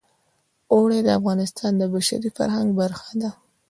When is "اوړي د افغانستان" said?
0.73-1.71